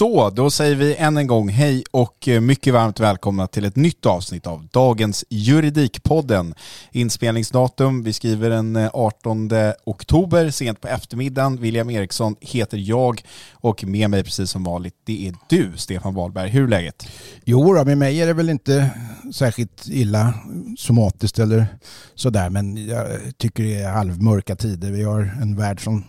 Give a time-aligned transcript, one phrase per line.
[0.00, 3.76] Så, då säger vi än en gång hej och eh, mycket varmt välkomna till ett
[3.76, 6.54] nytt avsnitt av dagens Juridikpodden.
[6.92, 9.50] Inspelningsdatum, vi skriver den eh, 18
[9.84, 11.56] oktober, sent på eftermiddagen.
[11.56, 16.50] William Eriksson heter jag och med mig precis som vanligt, det är du, Stefan Wahlberg.
[16.50, 17.08] Hur är läget?
[17.44, 18.90] Jo, då, med mig är det väl inte
[19.34, 20.34] särskilt illa
[20.78, 21.66] somatiskt eller
[22.14, 23.06] sådär, men jag
[23.36, 24.90] tycker det är halvmörka tider.
[24.90, 26.04] Vi har en värld som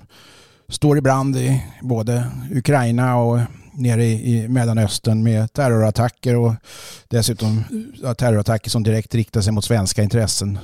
[0.70, 3.40] står i brand i både Ukraina och
[3.74, 6.54] nere i Mellanöstern med terrorattacker och
[7.08, 7.64] dessutom
[8.18, 10.60] terrorattacker som direkt riktar sig mot svenska intressen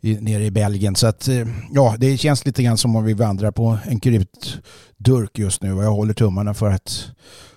[0.00, 0.96] eh, nere i Belgien.
[0.96, 5.38] Så att eh, ja, det känns lite grann som om vi vandrar på en krutdurk
[5.38, 7.06] just nu och jag håller tummarna för att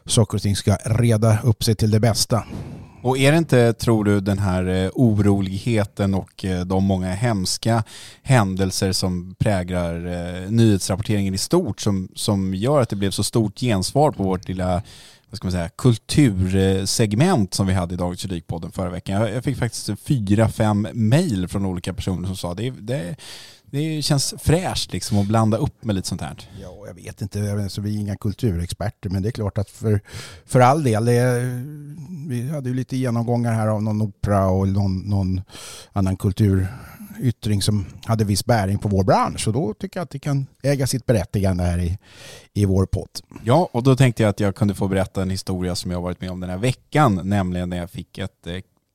[0.05, 2.43] saker och ting ska reda upp sig till det bästa.
[3.03, 7.83] Och är det inte, tror du, den här eh, oroligheten och eh, de många hemska
[8.21, 13.59] händelser som präglar eh, nyhetsrapporteringen i stort som, som gör att det blev så stort
[13.59, 14.81] gensvar på vårt lilla
[15.29, 19.21] vad ska man säga, kultursegment som vi hade i Dagens Juridikpodden förra veckan.
[19.21, 23.15] Jag, fick faktiskt fyra, fem mejl från olika personer som sa det, det
[23.73, 26.49] det känns fräscht liksom att blanda upp med lite sånt här.
[26.61, 29.57] Ja, jag vet inte, jag vet, så vi är inga kulturexperter, men det är klart
[29.57, 30.01] att för,
[30.45, 31.41] för all del, det,
[32.27, 35.41] vi hade ju lite genomgångar här av någon opera och någon, någon
[35.93, 40.19] annan kulturyttring som hade viss bäring på vår bransch och då tycker jag att det
[40.19, 41.97] kan äga sitt berättigande här i,
[42.53, 43.19] i vår podd.
[43.43, 46.21] Ja, och då tänkte jag att jag kunde få berätta en historia som jag varit
[46.21, 48.47] med om den här veckan, nämligen när jag fick ett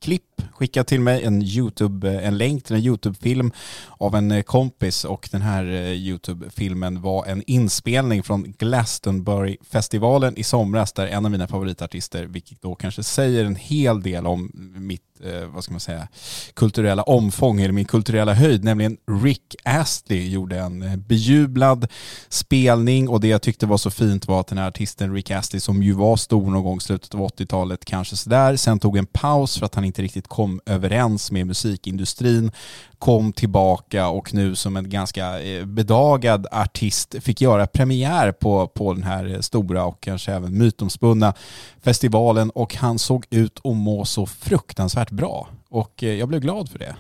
[0.03, 0.22] klipp
[0.59, 3.53] skickat till mig, en, YouTube, eh, en länk till en YouTube-film
[3.91, 10.44] av en eh, kompis och den här eh, YouTube-filmen var en inspelning från Glastonbury-festivalen i
[10.44, 15.03] somras där en av mina favoritartister, vilket då kanske säger en hel del om mitt
[15.47, 16.09] vad ska man säga,
[16.54, 21.87] kulturella omfång eller min kulturella höjd, nämligen Rick Astley gjorde en bejublad
[22.28, 25.60] spelning och det jag tyckte var så fint var att den här artisten Rick Astley
[25.60, 29.06] som ju var stor någon gång i slutet av 80-talet, kanske sådär, sen tog en
[29.06, 32.50] paus för att han inte riktigt kom överens med musikindustrin,
[32.99, 38.94] kom tillbaka och nu som en ganska eh, bedagad artist fick göra premiär på, på
[38.94, 41.34] den här stora och kanske även mytomspunna
[41.83, 46.69] festivalen och han såg ut att må så fruktansvärt bra och eh, jag blev glad
[46.69, 46.97] för det.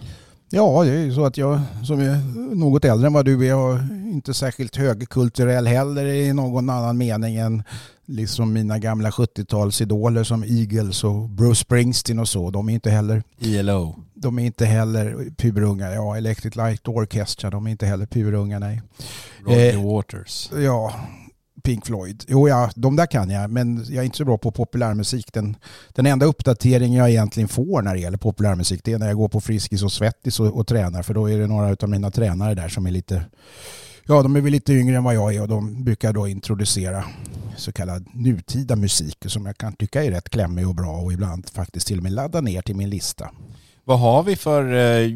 [0.50, 2.16] Ja, det är ju så att jag som är
[2.54, 7.36] något äldre än vad du är och inte särskilt högkulturell heller i någon annan mening
[7.36, 7.62] än
[8.08, 12.50] liksom mina gamla 70-talsidoler som Eagles och Bruce Springsteen och så.
[12.50, 13.96] De är inte heller ELO.
[14.14, 15.92] De är inte heller purunga.
[15.92, 18.82] Ja, Electric Light Orchestra, de är inte heller purunga, nej.
[19.44, 20.50] Roger eh, Waters.
[20.52, 20.94] Ja,
[21.62, 22.24] Pink Floyd.
[22.28, 25.32] Jo, ja, de där kan jag, men jag är inte så bra på populärmusik.
[25.32, 25.56] Den,
[25.88, 29.28] den enda uppdatering jag egentligen får när det gäller populärmusik det är när jag går
[29.28, 32.54] på Friskis och Svettis och, och tränar, för då är det några av mina tränare
[32.54, 33.24] där som är lite
[34.10, 37.04] Ja, de är väl lite yngre än vad jag är och de brukar då introducera
[37.58, 41.48] så kallad nutida musik som jag kan tycka är rätt klämmig och bra och ibland
[41.48, 43.30] faktiskt till och med ladda ner till min lista.
[43.84, 45.10] Vad har vi för eh,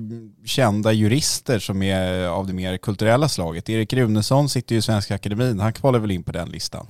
[0.45, 3.69] kända jurister som är av det mer kulturella slaget?
[3.69, 6.87] Erik Runesson sitter ju i Svenska Akademin, han kvalar väl in på den listan?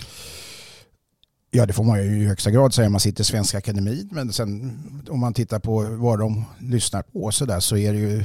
[1.55, 2.89] Ja, det får man ju i högsta grad säga.
[2.89, 7.33] Man sitter i Svenska Akademin, men sen om man tittar på vad de lyssnar på
[7.33, 8.25] så där så är det ju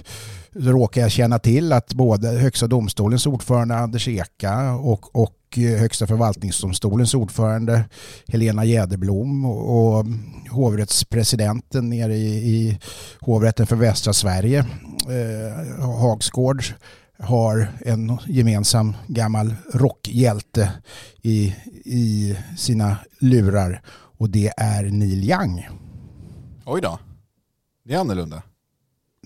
[0.63, 5.79] så råkar jag känna till att både Högsta domstolens ordförande Anders Eka och, och eh,
[5.79, 7.85] Högsta förvaltningsdomstolens ordförande
[8.27, 10.05] Helena Jäderblom och, och
[10.51, 12.79] hovrättspresidenten nere i, i
[13.19, 16.63] hovrätten för västra Sverige, eh, Hagsgård,
[17.19, 20.71] har en gemensam gammal rockhjälte
[21.21, 21.55] i,
[21.85, 23.81] i sina lurar
[24.17, 25.67] och det är Neil Young.
[26.65, 26.99] Oj då.
[27.85, 28.43] Det är annorlunda.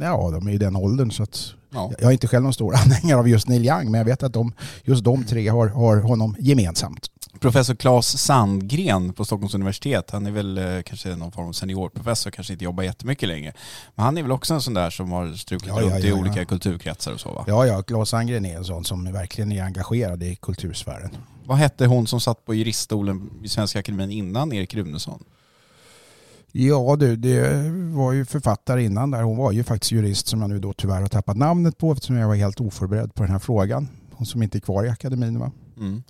[0.06, 1.92] Ja, de är i den åldern så att Ja.
[2.00, 4.34] jag är inte själv någon stor anhängare av just Neil Young men jag vet att
[4.34, 4.54] de,
[4.84, 7.08] just de tre har, har honom gemensamt.
[7.40, 12.32] Professor Claes Sandgren på Stockholms universitet, han är väl eh, kanske någon form av seniorprofessor,
[12.32, 13.54] kanske inte jobbar jättemycket längre.
[13.96, 16.08] Men han är väl också en sån där som har strukit Ja, ja, runt i
[16.10, 16.46] ja, olika ja.
[16.46, 17.44] kulturkretsar och så va?
[17.48, 21.10] Ja, ja, Claes Sandgren är en sån som verkligen är engagerad i kultursfären.
[21.46, 25.24] Vad hette hon som satt på juriststolen i Svenska Akademin innan Erik Runesson?
[26.52, 29.22] Ja du, det var ju författare innan där.
[29.24, 32.16] Hon var ju faktiskt jurist som jag nu då tyvärr har tappat namnet på eftersom
[32.16, 33.88] jag var helt oförberedd på den här frågan.
[34.12, 35.52] Hon som inte är kvar i akademin va?
[35.78, 36.04] Mm.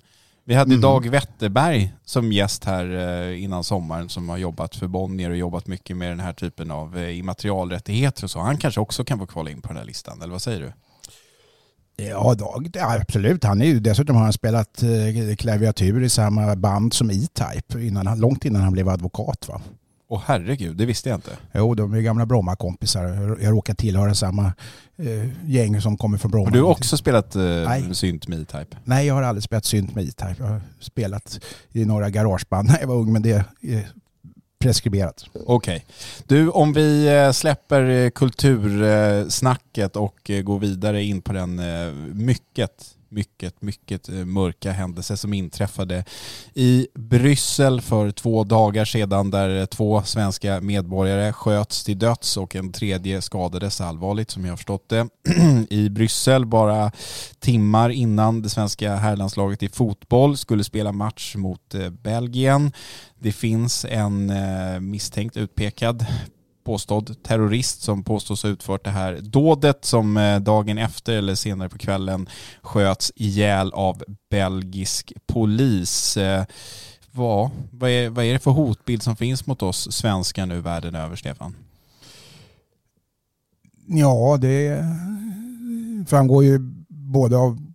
[0.44, 0.80] Vi hade Mm.
[0.80, 2.96] Dag Wetterberg som gäst här
[3.30, 6.70] eh, innan sommaren som har jobbat för Bonnier och jobbat mycket med den här typen
[6.70, 8.38] av eh, immaterialrättigheter och så.
[8.38, 10.72] Han kanske också kan få kvala in på den här listan, eller vad säger du?
[12.04, 13.44] Ja, Dag, ja, absolut.
[13.44, 18.20] Han är ju, dessutom har han spelat eh, klaviatur i samma band som E-Type innan,
[18.20, 19.60] långt innan han blev advokat va?
[20.12, 21.30] Åh herregud, det visste jag inte.
[21.54, 23.36] Jo, de är gamla Bromma-kompisar.
[23.42, 24.52] Jag råkar tillhöra samma
[24.96, 26.46] eh, gäng som kommer från Bromma.
[26.46, 27.94] Har du också spelat eh, Nej.
[27.94, 28.76] synt med E-Type?
[28.84, 30.34] Nej, jag har aldrig spelat synt med E-Type.
[30.38, 31.40] Jag har spelat
[31.72, 33.86] i några garageband när jag var ung, men det är
[34.62, 35.24] preskriberat.
[35.46, 35.86] Okej.
[36.26, 41.60] Du, om vi eh, släpper eh, kultursnacket och eh, går vidare in på den
[42.12, 46.04] mycket, mycket, mycket eh, mörka händelser som inträffade
[46.54, 52.56] i Bryssel för två dagar sedan där eh, två svenska medborgare sköts till döds och
[52.56, 55.08] en tredje skadades allvarligt som jag har förstått det
[55.70, 56.92] i Bryssel bara
[57.40, 62.72] timmar innan det svenska herrlandslaget i fotboll skulle spela match mot eh, Belgien.
[63.18, 64.32] Det finns en
[64.90, 66.06] misstänkt utpekad
[66.64, 71.68] påstådd terrorist som påstås ha utfört det här dådet som eh, dagen efter eller senare
[71.68, 72.28] på kvällen
[72.62, 76.16] sköts ihjäl av belgisk polis.
[76.16, 76.44] Eh,
[77.10, 80.94] vad, vad, är, vad är det för hotbild som finns mot oss svenskar nu världen
[80.94, 81.56] över, Stefan?
[83.86, 84.84] Ja, det
[86.08, 87.72] framgår ju både av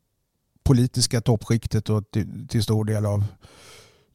[0.64, 3.24] politiska toppskiktet och till, till stor del av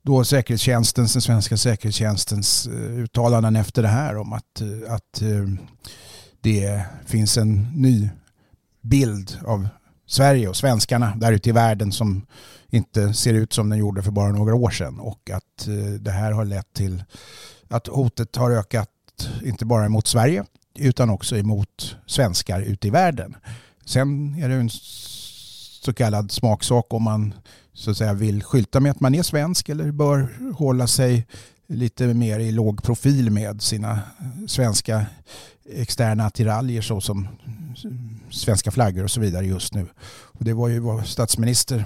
[0.02, 5.48] då säkerhetstjänstens, den svenska säkerhetstjänstens eh, uttalanden efter det här om att, eh, att eh,
[6.40, 8.10] det finns en ny
[8.80, 9.68] bild av
[10.06, 12.26] Sverige och svenskarna där ute i världen som
[12.70, 15.68] inte ser ut som den gjorde för bara några år sedan och att
[16.00, 17.04] det här har lett till
[17.68, 18.88] att hotet har ökat
[19.42, 20.44] inte bara mot Sverige
[20.78, 23.36] utan också emot svenskar ute i världen.
[23.84, 24.70] Sen är det en
[25.82, 27.34] så kallad smaksak om man
[27.74, 31.26] så att säga vill skylta med att man är svensk eller bör hålla sig
[31.66, 34.00] lite mer i låg profil med sina
[34.46, 35.06] svenska
[35.64, 37.28] externa attiraljer såsom
[38.30, 39.86] svenska flaggor och så vidare just nu.
[40.04, 41.84] Och det var ju vad statsminister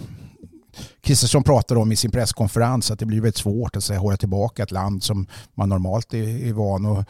[1.01, 4.63] Kristersson pratade om i sin presskonferens att det blir väldigt svårt att säga, hålla tillbaka
[4.63, 7.09] ett land som man normalt är, är van att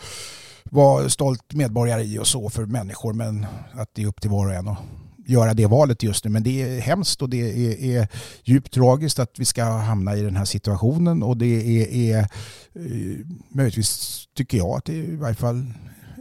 [0.64, 4.47] vara stolt medborgare i och så för människor men att det är upp till var
[4.47, 4.78] och en att
[5.26, 6.30] göra det valet just nu.
[6.30, 8.09] Men det är hemskt och det är, är
[8.45, 13.26] djupt tragiskt att vi ska hamna i den här situationen och det är, är eh,
[13.49, 15.73] möjligtvis tycker jag att det är i varje fall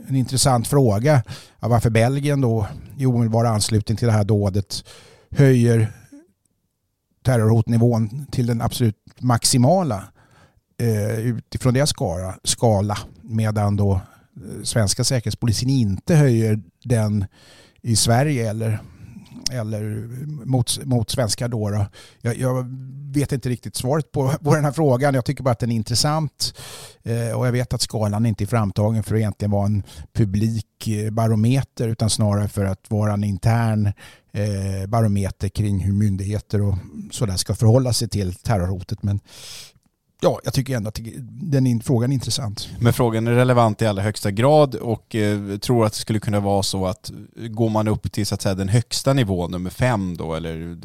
[0.07, 1.24] en intressant fråga
[1.59, 4.83] varför Belgien då i omedelbar anslutning till det här dådet
[5.31, 5.91] höjer
[7.25, 10.03] terrorhotnivån till den absolut maximala
[10.81, 17.25] eh, utifrån deras skala, skala medan då eh, svenska säkerhetspolisen inte höjer den
[17.81, 18.79] i Sverige eller,
[19.51, 20.07] eller
[20.45, 21.69] mot, mot svenskar då.
[21.69, 21.85] då.
[22.21, 22.65] Jag, jag
[23.13, 25.13] vet inte riktigt svaret på, på den här frågan.
[25.13, 26.53] Jag tycker bara att den är intressant
[27.03, 29.83] eh, och jag vet att skalan inte är framtagen för att egentligen vara en
[30.13, 33.91] publik eh, barometer utan snarare för att vara en intern
[34.31, 36.75] eh, barometer kring hur myndigheter och
[37.11, 39.03] sådär ska förhålla sig till terrorhotet.
[39.03, 39.19] Men
[40.22, 41.00] ja, jag tycker ändå att
[41.41, 42.69] den frågan är intressant.
[42.79, 46.39] Men frågan är relevant i allra högsta grad och eh, tror att det skulle kunna
[46.39, 50.17] vara så att går man upp till så att säga den högsta nivån, nummer fem
[50.17, 50.77] då, eller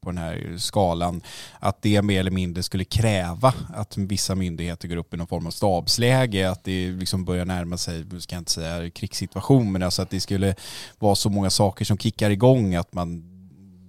[0.00, 1.20] på den här skalan,
[1.60, 5.46] att det mer eller mindre skulle kräva att vissa myndigheter går upp i någon form
[5.46, 10.02] av stabsläge, att det liksom börjar närma sig, ska jag inte säga krigssituation, men alltså
[10.02, 10.54] att det skulle
[10.98, 13.35] vara så många saker som kickar igång att man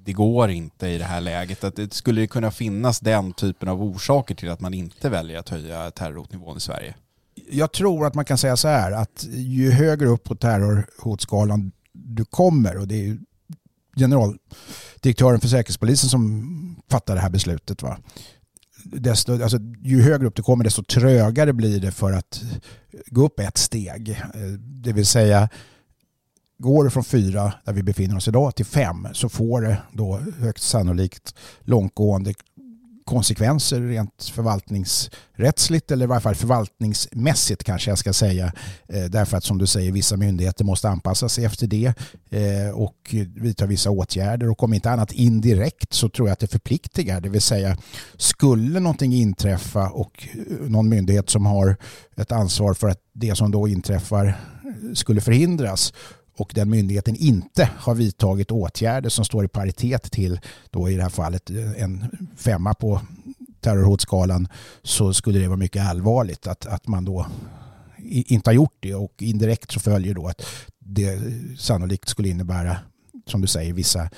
[0.07, 1.63] det går inte i det här läget.
[1.63, 5.49] Att det skulle kunna finnas den typen av orsaker till att man inte väljer att
[5.49, 6.95] höja terrorhotnivån i Sverige?
[7.49, 12.25] Jag tror att man kan säga så här att ju högre upp på terrorhotskalan du
[12.25, 13.17] kommer och det är
[13.97, 17.81] generaldirektören för Säkerhetspolisen som fattar det här beslutet.
[17.81, 17.97] Va?
[18.83, 22.41] Desto, alltså, ju högre upp du kommer desto trögare blir det för att
[23.05, 24.09] gå upp ett steg.
[24.09, 25.49] Eh, det vill säga
[26.59, 30.19] Går det från fyra, där vi befinner oss idag, till fem så får det då
[30.39, 32.33] högst sannolikt långtgående
[33.07, 38.53] konsekvenser rent förvaltningsrättsligt eller i varje fall förvaltningsmässigt kanske jag ska säga.
[38.87, 41.93] Eh, därför att som du säger vissa myndigheter måste anpassa sig efter det
[42.29, 46.47] eh, och vidta vissa åtgärder och om inte annat indirekt så tror jag att det
[46.47, 47.21] förpliktigar.
[47.21, 47.77] Det vill säga
[48.17, 50.27] skulle någonting inträffa och
[50.61, 51.77] någon myndighet som har
[52.15, 54.39] ett ansvar för att det som då inträffar
[54.93, 55.93] skulle förhindras
[56.37, 60.39] och den myndigheten inte har vidtagit åtgärder som står i paritet till
[60.69, 62.05] då i det här fallet en
[62.37, 63.01] femma på
[63.61, 64.47] terrorhotskalan
[64.83, 67.27] så skulle det vara mycket allvarligt att, att man då
[68.07, 68.95] inte har gjort det.
[68.95, 70.41] Och indirekt så följer då att
[70.79, 71.19] det
[71.57, 72.77] sannolikt skulle innebära
[73.25, 74.09] som du säger, vissa,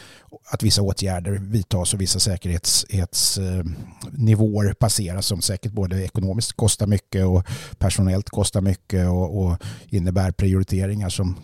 [0.51, 7.25] att vissa åtgärder vidtas och vissa säkerhetsnivåer eh, passeras som säkert både ekonomiskt kostar mycket
[7.25, 7.43] och
[7.77, 9.57] personellt kostar mycket och, och
[9.89, 11.35] innebär prioriteringar som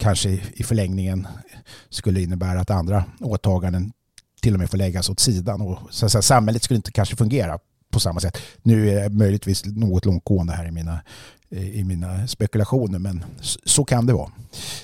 [0.00, 1.28] kanske i förlängningen
[1.88, 3.92] skulle innebära att andra åtaganden
[4.42, 5.60] till och med får läggas åt sidan.
[5.60, 7.58] Och så att säga, samhället skulle inte kanske fungera
[7.92, 8.38] på samma sätt.
[8.62, 11.00] Nu är det möjligtvis något långtgående här i mina
[11.52, 13.24] Eh, i mina spekulationer, men
[13.64, 14.30] så kan det vara.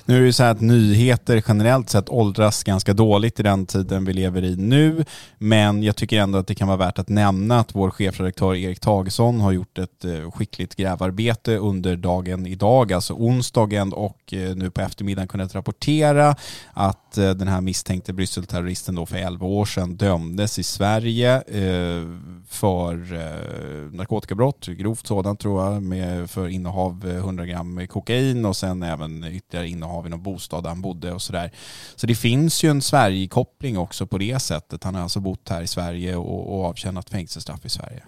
[0.05, 4.05] Nu är det så här att nyheter generellt sett åldras ganska dåligt i den tiden
[4.05, 5.05] vi lever i nu,
[5.39, 8.81] men jag tycker ändå att det kan vara värt att nämna att vår chefredaktör Erik
[8.81, 14.71] Tagesson har gjort ett eh, skickligt grävarbete under dagen idag, alltså onsdagen och eh, nu
[14.71, 16.37] på eftermiddagen kunnat rapportera
[16.73, 22.09] att Eh, den här misstänkte Brysselterroristen då för 11 år sedan dömdes i Sverige eh,
[22.49, 28.83] för eh, narkotikabrott, grovt sådant tror jag, med, för innehav 100 gram kokain och sen
[28.83, 31.53] även ytterligare innehav i någon bostad där han bodde och sådär.
[31.97, 34.85] Så det finns ju en Sverigekoppling också på det sättet.
[34.85, 38.03] Han har alltså bott här i Sverige och, och avtjänat fängelsestraff i Sverige.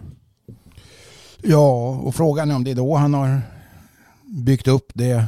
[1.42, 3.40] Ja, och frågan är om det är då han har
[4.24, 5.24] byggt upp det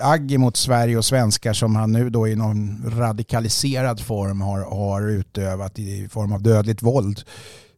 [0.00, 5.08] agg mot Sverige och svenskar som han nu då i någon radikaliserad form har, har
[5.08, 7.22] utövat i form av dödligt våld.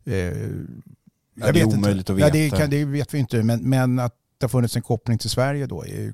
[0.05, 2.13] Eh, jag det är omöjligt inte.
[2.13, 2.39] att veta.
[2.39, 5.19] Ja, det, kan, det, vet vi inte, men, men att det har funnits en koppling
[5.19, 5.85] till Sverige då.
[5.85, 6.13] Är,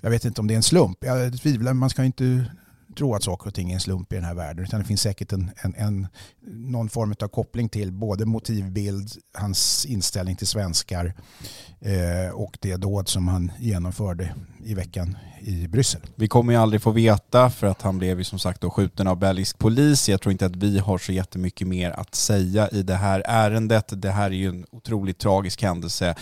[0.00, 0.98] jag vet inte om det är en slump.
[1.00, 2.44] Jag tvivlar, man ska inte
[3.00, 4.64] tro att saker och ting är en slump i den här världen.
[4.64, 6.06] Utan det finns säkert en, en, en,
[6.42, 11.14] någon form av koppling till både motivbild, hans inställning till svenskar
[11.80, 16.00] eh, och det dåd som han genomförde i veckan i Bryssel.
[16.14, 19.06] Vi kommer ju aldrig få veta för att han blev ju som sagt då skjuten
[19.06, 20.08] av belgisk polis.
[20.08, 23.92] Jag tror inte att vi har så jättemycket mer att säga i det här ärendet.
[24.02, 26.14] Det här är ju en otroligt tragisk händelse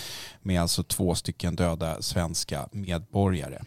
[0.43, 3.59] med alltså två stycken döda svenska medborgare.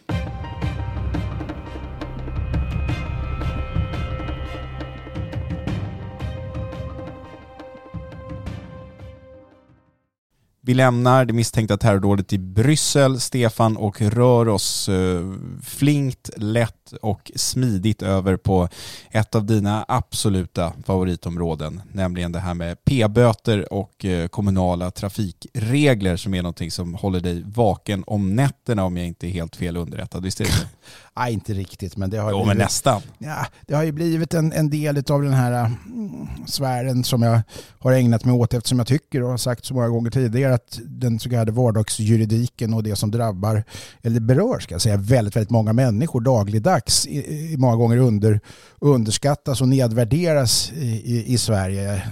[10.64, 17.30] Vi lämnar det misstänkta terrordådet i Bryssel, Stefan, och rör oss eh, flinkt, lätt och
[17.36, 18.68] smidigt över på
[19.10, 26.34] ett av dina absoluta favoritområden, nämligen det här med p-böter och eh, kommunala trafikregler som
[26.34, 30.22] är någonting som håller dig vaken om nätterna om jag inte är helt fel underrättad.
[30.22, 30.50] Visst är det
[31.16, 33.02] Nej, inte riktigt, men det har jo, blivit, men nästan.
[33.18, 37.40] Ja, det har ju blivit en, en del av den här mm, sfären som jag
[37.78, 40.78] har ägnat mig åt eftersom jag tycker och har sagt så många gånger tidigare att
[40.84, 43.64] den så kallade vardagsjuridiken och det som drabbar,
[44.02, 48.40] eller berör ska jag säga, väldigt, väldigt många människor dagligdags i, i många gånger under,
[48.80, 52.02] underskattas och nedvärderas i, i, i Sverige.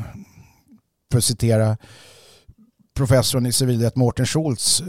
[1.12, 1.76] För att citera
[2.94, 4.86] professorn i civilrätt Mårten Schultz eh,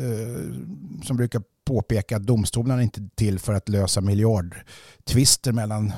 [1.03, 5.93] som brukar påpeka att domstolarna inte är till för att lösa miljardtvister mellan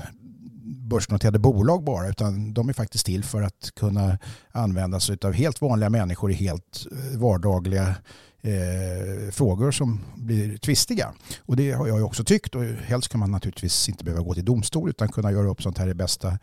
[0.64, 4.18] börsnoterade bolag bara utan de är faktiskt till för att kunna
[4.52, 7.96] användas av helt vanliga människor i helt eh, vardagliga
[8.44, 11.14] eh, frågor som blir tvistiga.
[11.46, 14.46] Och det har jag också tyckt och helst kan man naturligtvis inte behöva gå till
[14.46, 16.40] domstol utan kunna göra upp sånt här i bästa,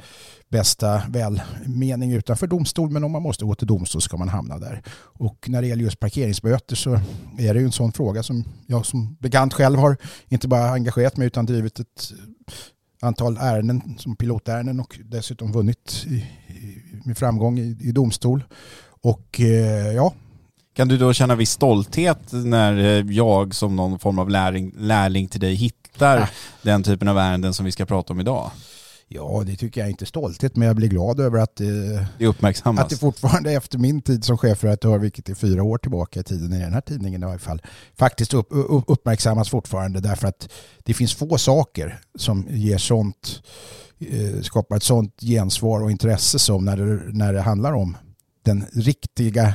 [0.49, 2.91] bästa välmening utanför domstol.
[2.91, 4.83] Men om man måste gå till domstol ska man hamna där.
[4.99, 7.01] Och när det gäller just parkeringsböter så
[7.39, 9.97] är det ju en sån fråga som jag som bekant själv har
[10.29, 12.13] inte bara engagerat mig utan drivit ett
[13.03, 18.45] antal ärenden som pilotärenden och dessutom vunnit i, i, med framgång i, i domstol.
[19.03, 20.15] Och eh, ja,
[20.81, 25.29] kan du då känna viss stolthet när eh, jag som någon form av lärling, lärling
[25.29, 26.29] till dig hittar ja.
[26.63, 28.51] den typen av ärenden som vi ska prata om idag?
[29.09, 31.67] Ja, det tycker jag inte stolthet, men jag blir glad över att, eh,
[32.19, 32.85] det uppmärksammas.
[32.85, 36.53] att det fortfarande efter min tid som chefredaktör, vilket är fyra år tillbaka i tiden
[36.53, 37.63] i den här tidningen i alla fall,
[37.99, 38.49] faktiskt upp,
[38.87, 40.49] uppmärksammas fortfarande därför att
[40.85, 43.43] det finns få saker som ger sånt,
[43.99, 47.97] eh, skapar ett sånt gensvar och intresse som när det, när det handlar om
[48.45, 49.55] den riktiga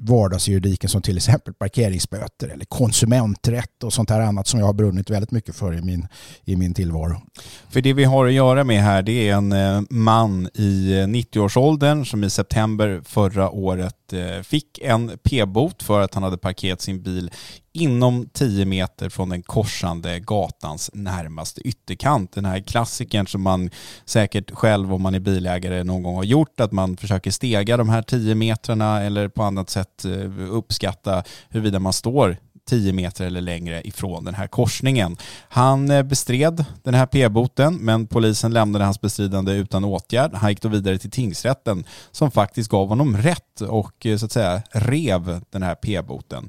[0.00, 5.10] vardagsjuridiken som till exempel parkeringsböter eller konsumenträtt och sånt här annat som jag har brunnit
[5.10, 6.08] väldigt mycket för i min,
[6.44, 7.22] i min tillvaro.
[7.68, 11.06] För det vi har att göra med här det är en eh, man i eh,
[11.06, 16.80] 90-årsåldern som i september förra året Eh, fick en p-bot för att han hade parkerat
[16.80, 17.30] sin bil
[17.72, 22.32] inom 10 meter från den korsande gatans närmaste ytterkant.
[22.32, 23.70] Den här klassikern som man
[24.04, 27.88] säkert själv om man är bilägare någon gång har gjort, att man försöker stega de
[27.88, 32.36] här 10 metrarna eller på annat sätt eh, uppskatta huruvida man står
[32.68, 35.16] 10 meter eller längre ifrån den här korsningen.
[35.48, 40.34] Han eh, bestred den här p-boten men polisen lämnade hans bestridande utan åtgärd.
[40.34, 44.32] Han gick då vidare till tingsrätten som faktiskt gav honom rätt och eh, så att
[44.32, 46.48] säga rev den här p-boten.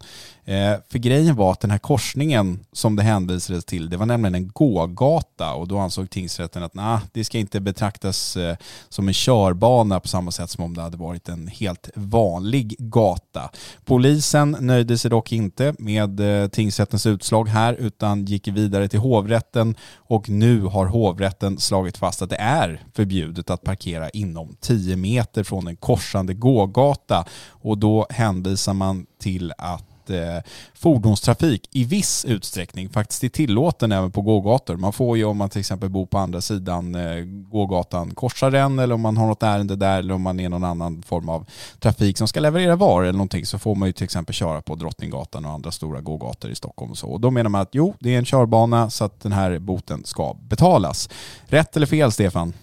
[0.50, 4.36] Eh, för grejen var att den här korsningen som det hänvisades till, det var nämligen
[4.36, 8.56] en gågata och då ansåg tingsrätten att nah, det ska inte betraktas eh,
[8.90, 13.50] som en körbana på samma sätt som om det hade varit en helt vanlig gata.
[13.86, 19.76] Polisen nöjde sig dock inte med eh, tingsrättens utslag här utan gick vidare till hovrätten
[19.96, 25.44] och nu har hovrätten slagit fast att det är förbjudet att parkera inom 10 meter
[25.44, 30.38] från en korsande gågata och då hänvisar man till att eh,
[30.74, 34.78] fordonstrafik i viss utsträckning faktiskt är tillåten även på gågator.
[34.78, 38.80] Man får ju om man till exempel bor på andra sidan eh, gågatan korsar den
[38.80, 41.46] eller om man har något ärende där eller om man är någon annan form av
[41.80, 44.76] trafik som ska leverera varor eller någonting så får man ju till exempel köra på
[44.76, 47.08] Drottninggatan och andra stora gågator i Stockholm och så.
[47.08, 50.06] Och då menar man att jo, det är en körbana så att den här boten
[50.06, 51.10] ska betalas.
[51.48, 52.54] Rätt eller fel, Stefan?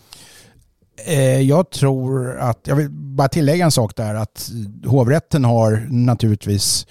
[1.04, 4.50] Eh, jag tror att, jag vill bara tillägga en sak där, att
[4.85, 6.87] hovrätten har naturligtvis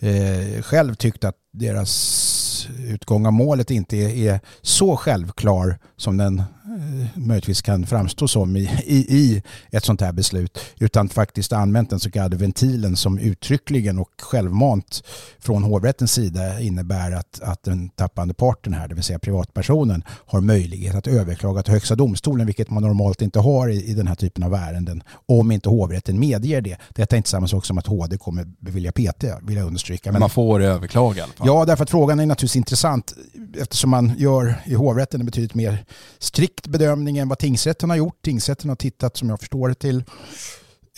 [0.00, 6.42] eh, själv tyckt att deras utgång av målet inte är, är så självklar som den
[6.78, 11.90] Eh, möjligtvis kan framstå som i, i, i, ett sånt här beslut utan faktiskt använt
[11.90, 15.02] den så kallade ventilen som uttryckligen och självmant
[15.38, 20.40] från hovrättens sida innebär att, att den tappande parten här, det vill säga privatpersonen, har
[20.40, 24.14] möjlighet att överklaga till Högsta domstolen vilket man normalt inte har i, i den här
[24.14, 26.76] typen av ärenden om inte hovrätten medger det.
[26.94, 30.12] Detta är inte samma sak som att HD kommer bevilja PT, vill jag understryka.
[30.12, 31.46] Men man får överklaga i alla fall.
[31.46, 33.14] Ja, därför att frågan är naturligtvis intressant
[33.58, 35.84] eftersom man gör i hovrätten en betydligt mer
[36.18, 38.22] strikt bedömning än vad tingsrätten har gjort.
[38.22, 40.04] Tingsrätten har tittat, som jag förstår det, till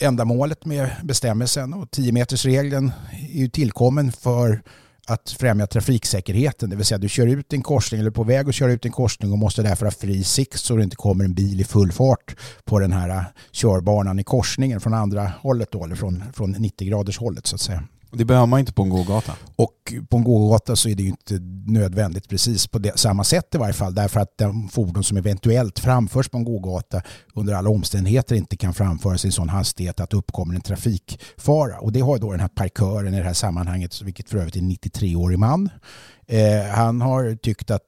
[0.01, 4.61] ändamålet med bestämmelsen och 10 metersregeln är ju tillkommen för
[5.07, 6.69] att främja trafiksäkerheten.
[6.69, 8.85] Det vill säga du kör ut en korsning eller är på väg att köra ut
[8.85, 11.63] en korsning och måste därför ha fri sikt så det inte kommer en bil i
[11.63, 16.51] full fart på den här körbanan i korsningen från andra hållet då, eller från, från
[16.51, 17.83] 90 graders hållet så att säga.
[18.13, 19.33] Det behöver man inte på en gågata.
[19.55, 23.55] Och på en gågata så är det ju inte nödvändigt precis på det, samma sätt
[23.55, 23.95] i varje fall.
[23.95, 27.01] Därför att de fordon som eventuellt framförs på en gågata
[27.33, 31.79] under alla omständigheter inte kan framföras i en sån hastighet att det uppkommer en trafikfara.
[31.79, 34.59] Och det har då den här parkören i det här sammanhanget, vilket för övrigt är
[34.59, 35.69] en 93-årig man.
[36.27, 37.81] Eh, han har tyckt att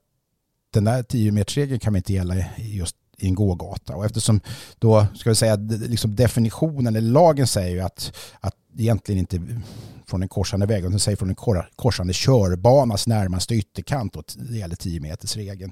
[0.74, 3.96] den där 10 metersregeln kan inte gälla just i en gågata.
[3.96, 4.42] Och eftersom
[4.80, 9.62] då, ska vi säga, liksom definitionen, eller lagen säger ju att, att egentligen inte
[10.08, 14.76] från en korsande väg, utan säger från en korsande körbanas närmaste ytterkant och det gäller
[14.76, 15.72] 10 meters regeln.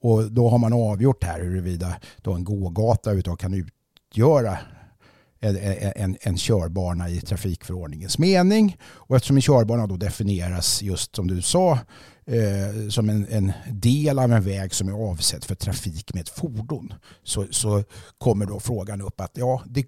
[0.00, 4.58] Och då har man avgjort här huruvida då en gågata utav kan utgöra
[5.40, 5.56] en,
[5.96, 8.76] en, en körbana i trafikförordningens mening.
[8.82, 11.78] Och eftersom en körbana då definieras just som du sa
[12.26, 16.28] eh, som en, en, del av en väg som är avsedd för trafik med ett
[16.28, 17.84] fordon så, så
[18.18, 19.84] kommer då frågan upp att ja, det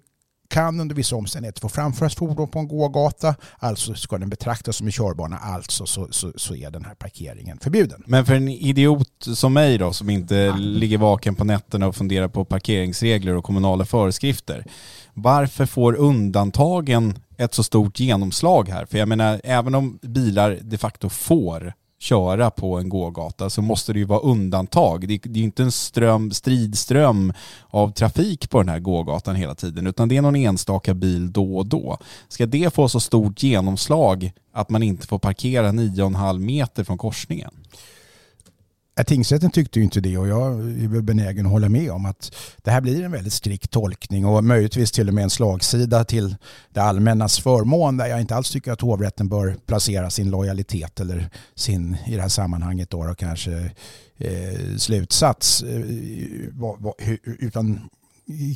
[0.49, 3.35] kan under vissa omständigheter få framföras fordon på en gågata.
[3.57, 5.37] Alltså ska den betraktas som en körbana.
[5.37, 8.03] Alltså så, så, så är den här parkeringen förbjuden.
[8.07, 10.55] Men för en idiot som mig då, som inte ja.
[10.55, 14.65] ligger vaken på nätterna och funderar på parkeringsregler och kommunala föreskrifter.
[15.13, 18.85] Varför får undantagen ett så stort genomslag här?
[18.85, 23.93] För jag menar, även om bilar de facto får köra på en gågata så måste
[23.93, 25.07] det ju vara undantag.
[25.07, 27.33] Det, är ju inte en ström, stridström
[27.67, 31.57] av trafik på den här gågatan hela tiden utan det är någon enstaka bil då
[31.57, 31.97] och då.
[32.27, 37.51] Ska det få så stort genomslag att man inte får parkera 9,5 meter från korsningen?
[39.03, 42.71] Tingsrätten tyckte ju inte det och jag är benägen att hålla med om att det
[42.71, 46.35] här blir en väldigt strikt tolkning och möjligtvis till och med en slagsida till
[46.73, 51.29] det allmännas förmån där jag inte alls tycker att hovrätten bör placera sin lojalitet eller
[51.55, 53.71] sin, i det här sammanhanget då, då kanske
[54.17, 55.81] eh, slutsats eh,
[57.23, 57.89] utan,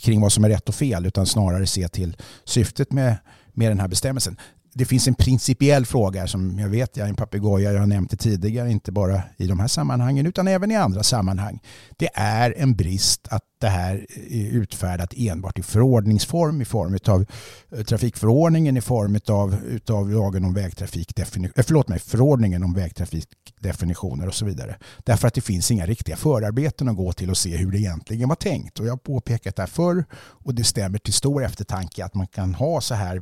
[0.01, 3.17] kring vad som är rätt och fel utan snarare se till syftet med,
[3.53, 4.38] med den här bestämmelsen
[4.73, 8.12] det finns en principiell fråga som jag vet jag är en papegoja, jag har nämnt
[8.12, 11.59] det tidigare, inte bara i de här sammanhangen utan även i andra sammanhang.
[11.97, 17.25] Det är en brist att det här är utfärdat enbart i förordningsform, i form av
[17.71, 24.27] eh, trafikförordningen, i form av, utav lagen om vägtrafikdefinitioner, eh, förlåt mig, förordningen om vägtrafikdefinitioner
[24.27, 24.75] och så vidare.
[25.03, 28.29] Därför att det finns inga riktiga förarbeten att gå till och se hur det egentligen
[28.29, 28.79] var tänkt.
[28.79, 32.27] Och jag har påpekat det här förr och det stämmer till stor eftertanke att man
[32.27, 33.21] kan ha så här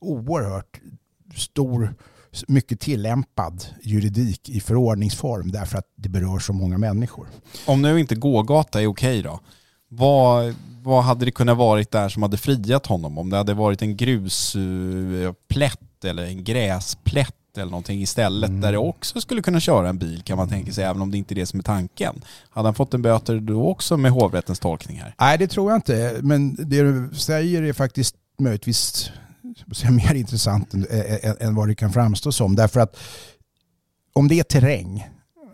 [0.00, 0.80] oerhört
[1.36, 1.94] stor
[2.48, 7.26] mycket tillämpad juridik i förordningsform därför att det berör så många människor.
[7.66, 9.40] Om nu inte gågata är okej då,
[9.88, 13.18] vad, vad hade det kunnat varit där som hade friat honom?
[13.18, 18.60] Om det hade varit en grusplätt eller en gräsplätt eller någonting istället mm.
[18.60, 21.18] där det också skulle kunna köra en bil kan man tänka sig, även om det
[21.18, 22.22] inte är det som är tanken.
[22.50, 25.14] Hade han fått en böter då också med hovrättens tolkning här?
[25.20, 26.18] Nej, det tror jag inte.
[26.22, 29.10] Men det du säger är faktiskt möjligtvis
[29.90, 32.56] mer intressant än, än, än vad det kan framstå som.
[32.56, 32.96] Därför att
[34.12, 35.08] om det är terräng,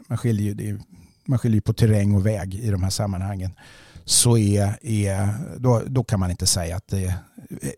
[0.08, 0.80] man skiljer, ju,
[1.26, 3.50] man skiljer på terräng och väg i de här sammanhangen,
[4.04, 7.14] så är, är, då, då kan man inte säga att det,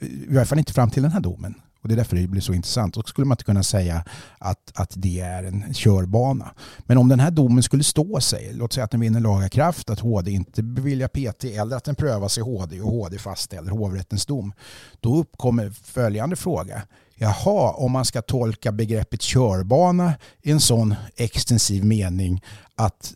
[0.00, 1.54] i alla fall inte fram till den här domen.
[1.82, 2.94] Och det är därför det blir så intressant.
[2.94, 4.04] Då skulle man inte kunna säga
[4.38, 6.54] att, att det är en körbana.
[6.78, 9.90] Men om den här domen skulle stå sig, låt säga att den vinner laga kraft,
[9.90, 14.26] att HD inte beviljar PT eller att den prövas i HD och HD fastställer hovrättens
[14.26, 14.52] dom.
[15.00, 16.82] Då uppkommer följande fråga.
[17.14, 22.42] Jaha, om man ska tolka begreppet körbana i en sån extensiv mening
[22.74, 23.14] att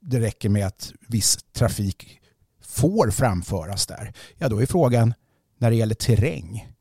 [0.00, 2.20] det räcker med att viss trafik
[2.62, 4.12] får framföras där.
[4.38, 5.14] Ja, då är frågan
[5.58, 6.73] när det gäller terräng.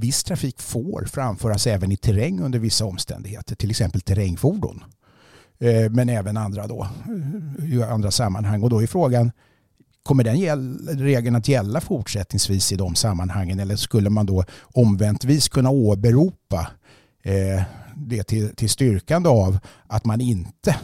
[0.00, 4.84] Viss trafik får framföras även i terräng under vissa omständigheter, till exempel terrängfordon.
[5.58, 6.88] Eh, men även andra då,
[7.58, 8.62] eh, i andra sammanhang.
[8.62, 9.32] Och då är frågan,
[10.02, 13.60] kommer den regeln att gälla fortsättningsvis i de sammanhangen?
[13.60, 16.70] Eller skulle man då omväntvis kunna åberopa
[17.22, 17.62] eh,
[17.96, 20.76] det till, till styrkande av att man inte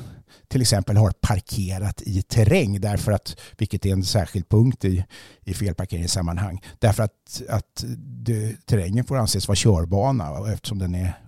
[0.48, 5.04] till exempel har parkerat i terräng därför att, vilket är en särskild punkt i,
[5.44, 11.18] i felparkeringssammanhang, därför att, att det, terrängen får anses vara körbana eftersom den är,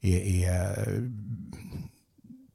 [0.00, 1.10] är, är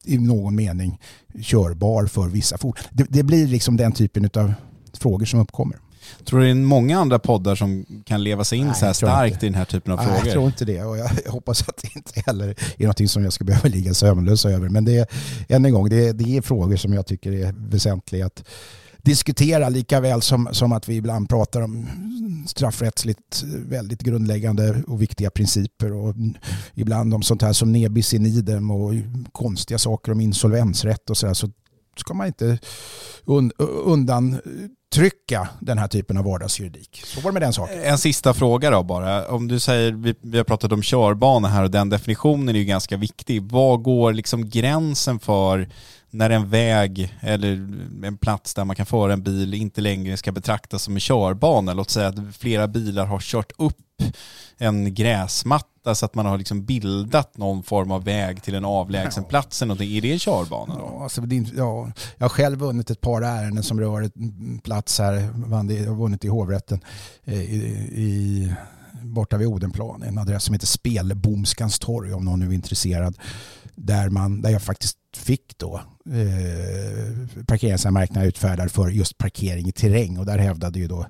[0.05, 0.99] i någon mening
[1.41, 2.83] körbar för vissa fordon.
[2.91, 4.53] Det, det, blir liksom den typen av
[4.93, 5.79] frågor som uppkommer.
[6.25, 8.93] Tror du det är många andra poddar som kan leva sig in Nej, så här
[8.93, 9.45] starkt inte.
[9.45, 10.25] i den här typen av Nej, frågor?
[10.25, 13.33] Jag tror inte det och jag hoppas att det inte heller är någonting som jag
[13.33, 14.69] ska behöva ligga sömnlös över.
[14.69, 15.07] Men det är,
[15.49, 18.43] än en gång, det är, det är frågor som jag tycker är väsentliga att
[19.03, 21.87] diskutera lika väl som, som att vi ibland pratar om
[22.47, 26.15] straffrättsligt väldigt grundläggande och viktiga principer och
[26.73, 28.93] ibland om sånt här som nebis in idem och
[29.31, 31.49] konstiga saker om insolvensrätt och sådär så
[31.97, 32.59] ska man inte
[33.85, 34.39] undan
[34.93, 37.01] uttrycka den här typen av vardagsjuridik.
[37.05, 37.83] Så var det med den saken.
[37.83, 39.27] En sista fråga då bara.
[39.27, 42.65] Om du säger, vi, vi har pratat om körbana här och den definitionen är ju
[42.65, 43.41] ganska viktig.
[43.41, 45.69] Vad går liksom gränsen för
[46.09, 47.51] när en väg eller
[48.03, 51.73] en plats där man kan föra en bil inte längre ska betraktas som en körbana.
[51.73, 53.77] Låt säga att flera bilar har kört upp
[54.57, 59.23] en gräsmatta så att man har liksom bildat någon form av väg till en avlägsen
[59.23, 59.61] plats.
[59.61, 60.91] Är det en körbana då?
[60.93, 61.21] Ja, alltså,
[61.55, 65.13] ja, jag har själv vunnit ett par ärenden som rör en plats här.
[65.13, 66.79] Jag har vunnit i hovrätten
[67.23, 67.55] eh, i,
[67.95, 68.53] i
[69.01, 73.17] borta vid Odenplan, en adress som heter Spelbomskans torg om någon nu är intresserad.
[73.75, 80.17] Där, man, där jag faktiskt fick då eh, parkeringsanmärkningar utfärdade för just parkering i terräng
[80.17, 81.05] och där hävdade ju då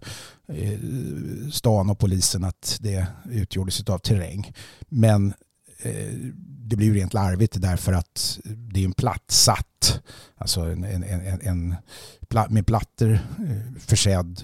[0.48, 0.80] eh,
[1.52, 4.54] stan och polisen att det utgjordes av terräng.
[4.90, 5.34] Men
[5.82, 6.14] eh,
[6.74, 10.02] det blir ju rent larvigt därför att det är en plattsatt,
[10.36, 11.76] alltså en, en, en, en
[12.50, 14.44] med plattor eh, försedd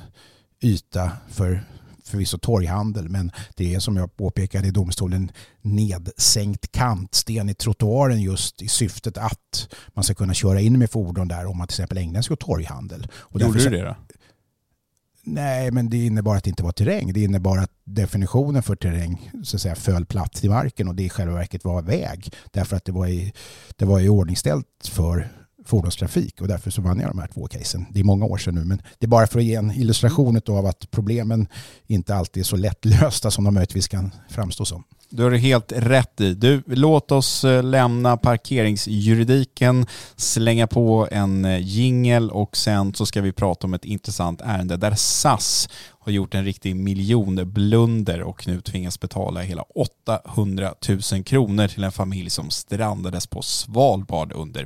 [0.62, 1.64] yta för
[2.10, 8.62] förvisso torghandel men det är som jag påpekade i domstolen nedsänkt kantsten i trottoaren just
[8.62, 11.98] i syftet att man ska kunna köra in med fordon där om man till exempel
[11.98, 13.08] ägnar sig åt torghandel.
[13.14, 13.96] Och Gjorde du det då?
[15.24, 17.14] Nej, men det innebar att det inte var terräng.
[17.14, 21.04] Det innebar att definitionen för terräng så att säga, föll platt till marken och det
[21.04, 22.34] i själva verket var väg.
[22.52, 23.34] Därför att det var i,
[23.76, 25.32] det var i ordningställt för
[25.70, 27.86] fordonstrafik och därför så vann jag de här två casen.
[27.92, 30.42] Det är många år sedan nu men det är bara för att ge en illustration
[30.48, 31.48] av att problemen
[31.88, 34.84] inte alltid är så lättlösta som de möjligtvis kan framstå som.
[35.12, 36.34] Du har helt rätt i.
[36.34, 43.22] Du, låt oss eh, lämna parkeringsjuridiken, slänga på en eh, jingel och sen så ska
[43.22, 48.62] vi prata om ett intressant ärende där SAS har gjort en riktig miljonblunder och nu
[48.62, 50.74] tvingas betala hela 800
[51.12, 54.66] 000 kronor till en familj som strandades på Svalbard under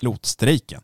[0.00, 0.80] Pilotstrejken.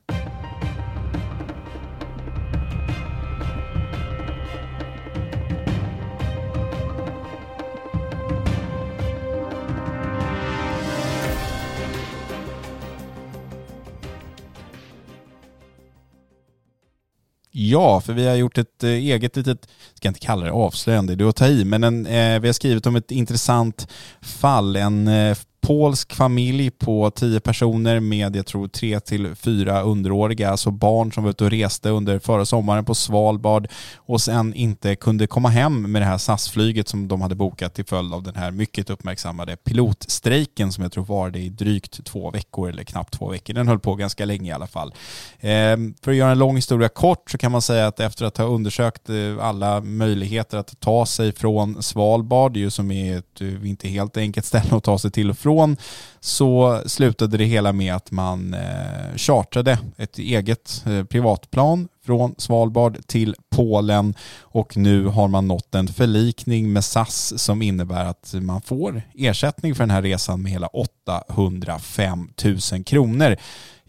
[17.56, 21.24] Ja, för vi har gjort ett eh, eget litet, ska inte kalla det avslöjande, det
[21.24, 23.88] är att ta i, men en, eh, vi har skrivit om ett intressant
[24.20, 24.76] fall.
[24.76, 30.70] En eh, polsk familj på tio personer med, jag tror, tre till fyra underåriga, alltså
[30.70, 35.26] barn som var ute och reste under förra sommaren på Svalbard och sen inte kunde
[35.26, 38.50] komma hem med det här SAS-flyget som de hade bokat till följd av den här
[38.50, 43.54] mycket uppmärksammade pilotstrejken som jag tror varade i drygt två veckor eller knappt två veckor.
[43.54, 44.94] Den höll på ganska länge i alla fall.
[45.40, 48.38] Ehm, för att göra en lång historia kort så kan man säga att efter att
[48.38, 53.68] ha undersökt eh, alla möjligheter att ta sig från Svalbard, ju som är ett eh,
[53.68, 55.76] inte helt enkelt ställe att ta sig till och från därifrån
[56.20, 63.06] så slutade det hela med att man eh, chartrade ett eget eh, privatplan från Svalbard
[63.06, 68.60] till Polen och nu har man nått en förlikning med SAS som innebär att man
[68.60, 73.36] får ersättning för den här resan med hela 805 000 kronor.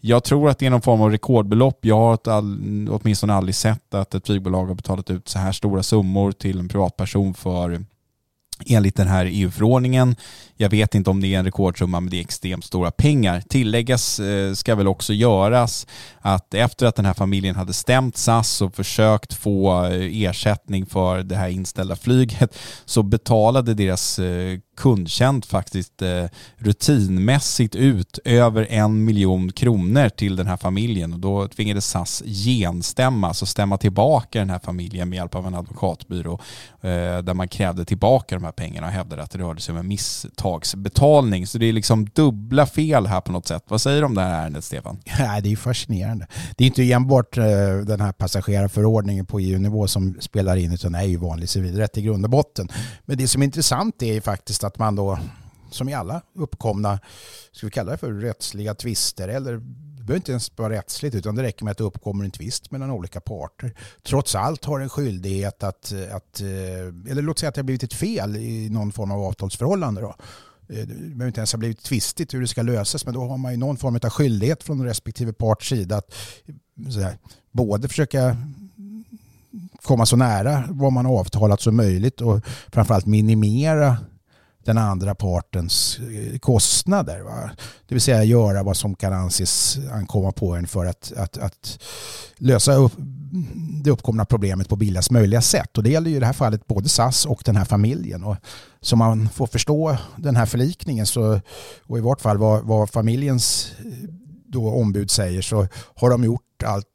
[0.00, 1.84] Jag tror att det är någon form av rekordbelopp.
[1.84, 5.82] Jag har all, åtminstone aldrig sett att ett flygbolag har betalat ut så här stora
[5.82, 7.84] summor till en privatperson för
[8.66, 10.16] enligt den här EU-förordningen.
[10.58, 13.40] Jag vet inte om det är en rekordsumma, men det är extremt stora pengar.
[13.48, 15.86] Tilläggas eh, ska väl också göras
[16.20, 21.22] att efter att den här familjen hade stämt SAS och försökt få eh, ersättning för
[21.22, 26.02] det här inställda flyget så betalade deras eh, kundtjänst faktiskt
[26.56, 33.28] rutinmässigt ut över en miljon kronor till den här familjen och då tvingades SAS genstämma,
[33.28, 36.40] alltså stämma tillbaka den här familjen med hjälp av en advokatbyrå
[37.22, 39.88] där man krävde tillbaka de här pengarna och hävdade att det rörde sig om en
[39.88, 41.46] misstag företagsbetalning.
[41.46, 43.64] Så det är liksom dubbla fel här på något sätt.
[43.68, 44.98] Vad säger du om det här ärendet, Stefan?
[45.18, 46.26] Ja, det är fascinerande.
[46.56, 47.44] Det är inte enbart eh,
[47.86, 52.02] den här passagerarförordningen på EU-nivå som spelar in, utan det är ju vanlig civilrätt i
[52.02, 52.68] grund och botten.
[53.04, 55.18] Men det som är intressant är ju faktiskt att man då
[55.70, 56.98] som i alla uppkomna,
[57.52, 59.60] ska vi kalla det för rättsliga tvister eller
[60.06, 62.90] behöver inte ens vara rättsligt utan det räcker med att det uppkommer en tvist mellan
[62.90, 63.74] olika parter.
[64.02, 67.82] Trots allt har en skyldighet att, att eh, eller låt säga att det har blivit
[67.82, 70.00] ett fel i någon form av avtalsförhållande.
[70.00, 70.14] Då.
[70.68, 73.36] Eh, det behöver inte ens ha blivit tvistigt hur det ska lösas men då har
[73.36, 76.14] man ju någon form av skyldighet från respektive parts sida att
[76.46, 77.18] eh, här,
[77.52, 78.36] både försöka
[79.82, 82.40] komma så nära vad man har avtalat som möjligt och
[82.72, 83.96] framförallt minimera
[84.66, 87.20] den andra partens eh, kostnader.
[87.20, 87.50] Va?
[87.88, 91.78] Det vill säga göra vad som kan anses ankomma på en för att, att, att
[92.36, 92.92] lösa upp
[93.84, 95.76] det uppkomna problemet på billigast möjliga sätt.
[95.76, 98.24] Och det gäller ju i det här fallet både SAS och den här familjen.
[98.24, 98.36] Och
[98.80, 101.40] så man får förstå den här förlikningen så,
[101.82, 104.08] och i vart fall vad, vad familjens eh,
[104.48, 106.86] då ombud säger så har de gjort allt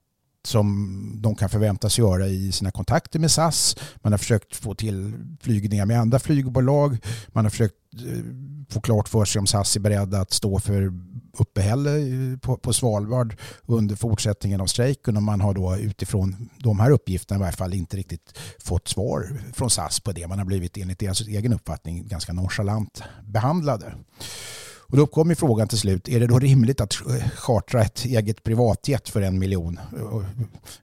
[0.43, 3.75] som de kan förväntas göra i sina kontakter med SAS.
[3.95, 6.97] Man har försökt få till flygningar med andra flygbolag.
[7.27, 8.23] Man har försökt eh,
[8.69, 10.93] få klart för sig om SAS är beredda att stå för
[11.37, 16.79] uppehälle eh, på, på Svalbard under fortsättningen av strejken och man har då utifrån de
[16.79, 20.27] här uppgifterna i varje fall inte riktigt fått svar från SAS på det.
[20.27, 23.93] Man har blivit enligt deras egen uppfattning ganska nonchalant behandlade.
[24.91, 26.93] Och då uppkommer frågan till slut, är det då rimligt att
[27.35, 30.25] chartra ett eget privatjet för en miljon, eh,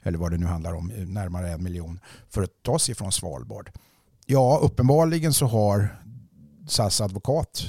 [0.03, 3.13] eller vad det nu handlar om, eh, närmare en miljon, för att ta sig från
[3.13, 3.71] Svalbard?
[4.27, 6.03] Ja, uppenbarligen så har
[6.69, 7.65] SAS advokat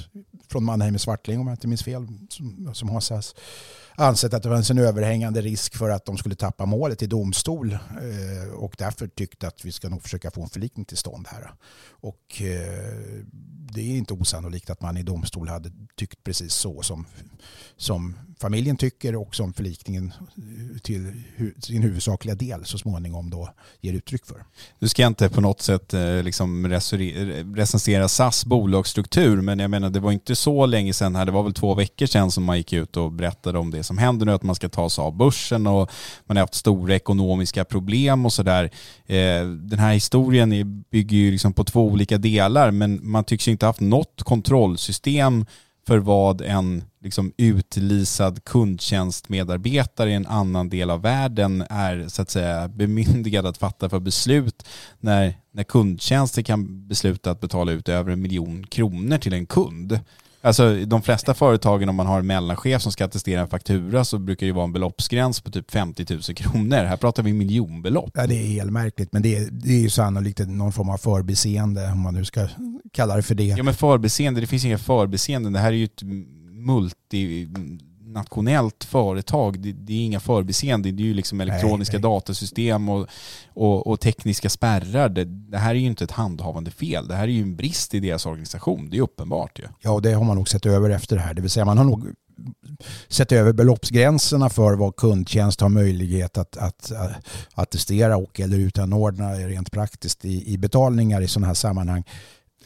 [0.50, 3.34] från Mannheim Svartling, om jag inte minns fel, som, som har SAS,
[3.94, 7.72] ansett att det fanns en överhängande risk för att de skulle tappa målet i domstol
[7.72, 11.52] eh, och därför tyckte att vi ska nog försöka få en förlikning till stånd här.
[11.90, 13.24] Och eh,
[13.72, 17.06] det är inte osannolikt att man i domstol hade tyckt precis så som,
[17.76, 21.22] som familjen tycker och som förlikningen eh, till
[21.58, 24.44] sin huvudsakliga del så småningom då ger uttryck för.
[24.78, 26.68] Du ska inte på något sätt eh, liksom
[27.56, 31.42] recensera SAS bolagsstruktur men jag menar det var inte så länge sedan här, det var
[31.42, 34.32] väl två veckor sedan som man gick ut och berättade om det som händer nu,
[34.32, 35.90] att man ska ta sig av börsen och
[36.26, 38.64] man har haft stora ekonomiska problem och sådär.
[39.06, 43.66] Eh, den här historien bygger ju liksom på två olika delar men man tycks inte
[43.66, 45.46] haft något kontrollsystem
[45.86, 52.30] för vad en liksom utlisad kundtjänstmedarbetare i en annan del av världen är så att
[52.30, 54.66] säga bemyndigad att fatta för beslut
[55.00, 60.00] när, när kundtjänster kan besluta att betala ut över en miljon kronor till en kund.
[60.42, 64.18] Alltså de flesta företagen om man har en mellanchef som ska attestera en faktura så
[64.18, 66.76] brukar det vara en beloppsgräns på typ 50 000 kronor.
[66.76, 68.10] Här pratar vi miljonbelopp.
[68.14, 70.96] Ja det är helt märkligt men det är, det är ju sannolikt någon form av
[70.96, 72.48] förbiseende om man nu ska
[72.92, 73.44] kalla det för det.
[73.44, 75.52] Ja men förbiseende, det finns inga förbiseenden.
[75.52, 76.02] Det här är ju ett
[76.66, 77.48] multi
[78.12, 79.60] nationellt företag.
[79.60, 80.96] Det, det, är inga förbiseenden.
[80.96, 82.10] Det är ju liksom elektroniska nej, nej.
[82.10, 83.06] datasystem och,
[83.48, 85.08] och, och, tekniska spärrar.
[85.08, 87.08] Det, det, här är ju inte ett handhavande fel.
[87.08, 88.90] Det här är ju en brist i deras organisation.
[88.90, 89.64] Det är uppenbart ju.
[89.80, 91.34] Ja, och det har man nog sett över efter det här.
[91.34, 92.06] Det vill säga man har nog
[93.08, 97.12] sett över beloppsgränserna för vad kundtjänst har möjlighet att, att, att
[97.54, 102.04] attestera och eller utanordna rent praktiskt i, i betalningar i sådana här sammanhang.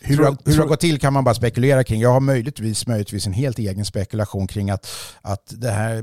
[0.04, 2.00] Hur, tror, hur det har gått till kan man bara spekulera kring.
[2.00, 4.86] Jag har möjligtvis, möjligtvis en helt egen spekulation kring att,
[5.22, 6.02] att det här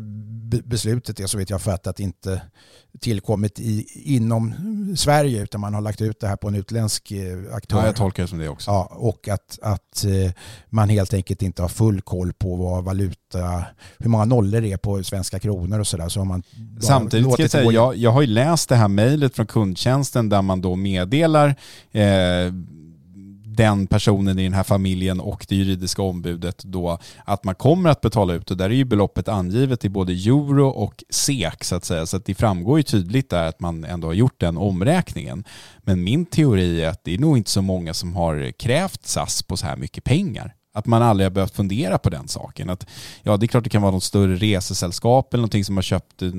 [0.64, 2.42] beslutet är så vet jag fattat inte
[3.00, 3.86] tillkommit i,
[4.16, 4.54] inom
[4.98, 7.78] Sverige utan man har lagt ut det här på en utländsk eh, aktör.
[7.78, 8.72] Ja, jag tolkar det som det också.
[8.72, 10.32] Ja, och att, att eh,
[10.70, 13.66] man helt enkelt inte har full koll på vad valuta,
[13.98, 16.10] hur många nollor det är på svenska kronor och sådär.
[16.10, 16.44] Så man
[16.82, 20.42] Samtidigt ska jag säga, jag, jag har ju läst det här mejlet från kundtjänsten där
[20.42, 21.56] man då meddelar
[21.92, 22.04] eh,
[23.56, 28.02] den personen i den här familjen och det juridiska ombudet då att man kommer att
[28.02, 31.86] betala ut och där är ju beloppet angivet i både euro och SEK så att
[31.86, 35.44] säga så att det framgår ju tydligt där att man ändå har gjort den omräkningen.
[35.84, 39.44] Men min teori är att det är nog inte så många som har krävt SAS
[39.44, 40.56] på så här mycket pengar.
[40.74, 42.70] Att man aldrig har behövt fundera på den saken.
[42.70, 42.88] Att,
[43.24, 46.22] ja, det är klart det kan vara något större resesällskap eller någonting som har köpt
[46.22, 46.34] ett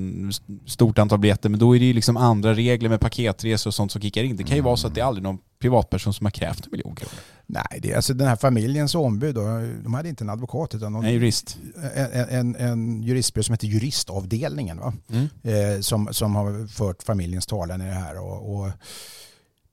[0.65, 3.91] stort antal biljetter, men då är det ju liksom andra regler med paketresor och sånt
[3.91, 4.37] som kickar in.
[4.37, 6.71] Det kan ju vara så att det är aldrig någon privatperson som har krävt en
[6.71, 7.13] miljon kronor.
[7.45, 9.41] Nej, det är alltså den här familjens ombud, då,
[9.83, 11.57] de hade inte en advokat utan någon, en jurist.
[11.95, 14.93] En, en, en juristbyrå som heter Juristavdelningen va?
[15.09, 15.27] Mm.
[15.43, 18.19] Eh, som, som har fört familjens talan i det här.
[18.19, 18.71] och, och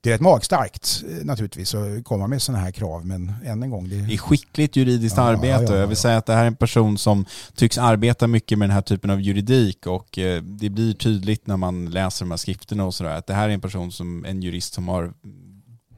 [0.03, 3.71] det är rätt magstarkt eh, naturligtvis att komma med sådana här krav men än en
[3.71, 3.89] gång.
[3.89, 6.43] Det, det är skickligt juridiskt ja, arbete ja, ja, jag vill säga att det här
[6.43, 7.25] är en person som
[7.55, 11.57] tycks arbeta mycket med den här typen av juridik och eh, det blir tydligt när
[11.57, 14.43] man läser de här skrifterna och sådär att det här är en person som en
[14.43, 15.13] jurist som har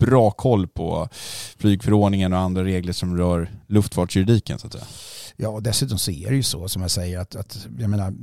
[0.06, 1.08] bra koll på
[1.58, 4.84] flygförordningen och andra regler som rör luftfartsjuridiken så att säga.
[5.36, 8.14] Ja, och dessutom så är det ju så som jag säger att, att jag menar,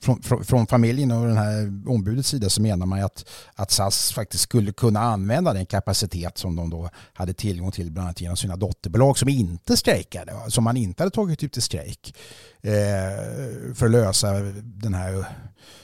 [0.00, 3.70] från, från, från, familjen och den här ombudets sida så menar man ju att, att
[3.70, 8.20] SAS faktiskt skulle kunna använda den kapacitet som de då hade tillgång till bland annat
[8.20, 12.14] genom sina dotterbolag som inte strejkade, som man inte hade tagit ut i strejk
[12.62, 15.26] eh, för att lösa den här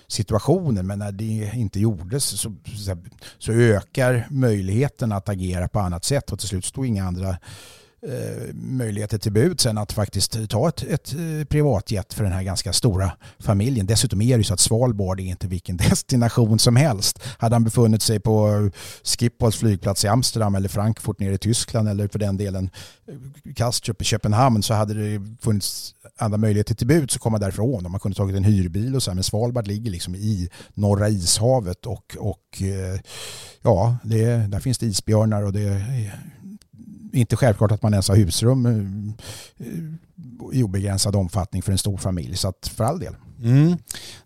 [0.09, 0.87] situationen.
[0.87, 2.97] Men när det inte gjordes så, så,
[3.39, 7.37] så ökar möjligheten att agera på annat sätt och till slut står inga andra
[8.03, 12.43] eh, möjligheter till bud sen att faktiskt ta ett, ett eh, privatjet för den här
[12.43, 13.87] ganska stora familjen.
[13.87, 17.19] Dessutom är det ju så att Svalbard är inte vilken destination som helst.
[17.39, 21.89] Hade han befunnit sig på eh, Schiphols flygplats i Amsterdam eller Frankfurt nere i Tyskland
[21.89, 22.71] eller för den delen
[23.09, 27.91] eh, Kastrup i Köpenhamn så hade det funnits andra möjligheter till bud så komma därifrån.
[27.91, 29.15] Man kunde tagit en hyrbil och så här.
[29.15, 32.63] Men Svalbard ligger liksom i norra ishavet och, och
[33.63, 36.21] ja, det, där finns det isbjörnar och det är
[37.13, 38.67] inte självklart att man ens har husrum
[39.59, 39.67] eh,
[40.53, 42.37] i obegränsad omfattning för en stor familj.
[42.37, 43.15] Så att för all del.
[43.43, 43.77] Mm.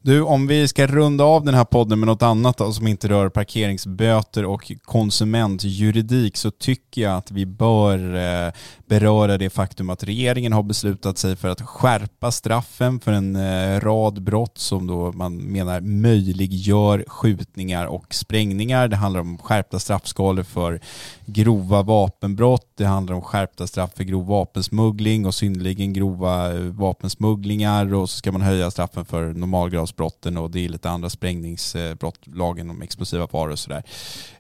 [0.02, 3.08] Du, om vi ska runda av den här podden med något annat då, som inte
[3.08, 8.52] rör parkeringsböter och konsumentjuridik så tycker jag att vi bör eh,
[8.86, 13.80] beröra det faktum att regeringen har beslutat sig för att skärpa straffen för en eh,
[13.80, 18.88] rad brott som då man menar möjliggör skjutningar och sprängningar.
[18.88, 20.80] Det handlar om skärpta straffskalor för
[21.26, 27.94] grova vapenbrott, det handlar om skärpta straff för grov vapensmuggling och synnerligen grova eh, vapensmugglingar
[27.94, 32.70] och så ska man höja straffen för normalgradsbrotten och det är lite andra sprängningsbrott, lagen
[32.70, 33.82] om explosiva varor och sådär.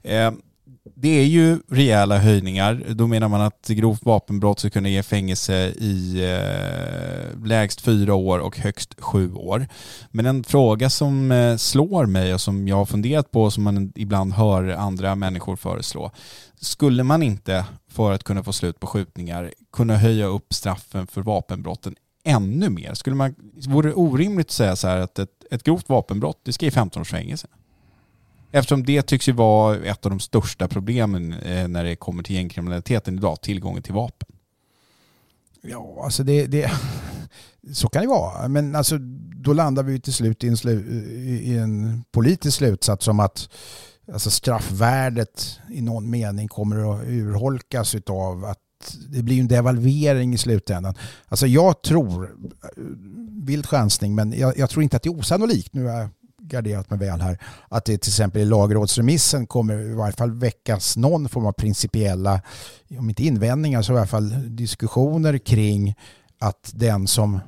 [0.02, 0.32] Eh,
[0.96, 2.82] det är ju rejäla höjningar.
[2.88, 8.38] Då menar man att grovt vapenbrott ska kunna ge fängelse i eh, lägst fyra år
[8.38, 9.66] och högst sju år.
[10.10, 13.64] Men en fråga som eh, slår mig och som jag har funderat på och som
[13.64, 16.10] man ibland hör andra människor föreslå.
[16.60, 21.22] Skulle man inte, för att kunna få slut på skjutningar, kunna höja upp straffen för
[21.22, 21.94] vapenbrotten
[22.24, 22.94] ännu mer?
[22.94, 23.34] Skulle man,
[23.68, 26.70] vore det orimligt att säga så här att ett, ett grovt vapenbrott, det ska ge
[26.70, 27.48] 15 års fängelse?
[28.50, 32.36] Eftersom det tycks ju vara ett av de största problemen eh, när det kommer till
[32.36, 34.28] gängkriminaliteten idag, tillgången till vapen.
[35.62, 36.72] Ja, alltså det, det,
[37.72, 38.48] så kan det vara.
[38.48, 38.98] Men alltså,
[39.34, 41.02] då landar vi till slut i en, slu,
[41.42, 43.48] i en politisk slutsats som att
[44.12, 48.58] alltså straffvärdet i någon mening kommer att urholkas av att
[49.08, 50.94] det blir en devalvering i slutändan.
[51.28, 52.34] Alltså jag tror,
[53.44, 55.74] vild chansning, men jag, jag, tror inte att det är osannolikt.
[55.74, 56.08] Nu har jag
[56.42, 57.38] garderat mig väl här.
[57.68, 62.40] Att det till exempel i lagrådsremissen kommer i varje fall väckas någon form av principiella,
[62.98, 65.94] om inte invändningar så i alla fall diskussioner kring
[66.38, 67.40] att den som